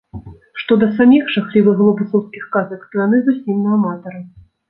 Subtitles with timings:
[0.61, 4.19] Што да саміх жахлівых глобусаўскіх казак, то яны зусім на аматара.